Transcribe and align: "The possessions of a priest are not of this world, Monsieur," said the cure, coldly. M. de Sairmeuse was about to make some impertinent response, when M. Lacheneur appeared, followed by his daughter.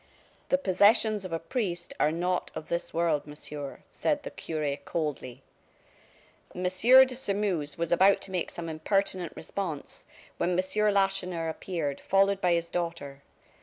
"The 0.49 0.57
possessions 0.57 1.25
of 1.25 1.31
a 1.31 1.37
priest 1.37 1.93
are 1.99 2.11
not 2.11 2.49
of 2.55 2.69
this 2.69 2.91
world, 2.91 3.27
Monsieur," 3.27 3.81
said 3.91 4.23
the 4.23 4.31
cure, 4.31 4.75
coldly. 4.77 5.43
M. 6.55 6.63
de 6.63 7.15
Sairmeuse 7.15 7.77
was 7.77 7.91
about 7.91 8.19
to 8.21 8.31
make 8.31 8.49
some 8.49 8.67
impertinent 8.67 9.31
response, 9.35 10.03
when 10.37 10.57
M. 10.57 10.57
Lacheneur 10.95 11.49
appeared, 11.49 12.01
followed 12.01 12.41
by 12.41 12.53
his 12.53 12.67
daughter. 12.67 13.21